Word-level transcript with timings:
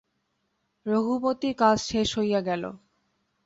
রঘুপতির 0.85 1.55
কাজ 1.57 1.77
শেষ 1.89 2.09
হইয়া 2.17 2.41
গেল। 2.41 2.63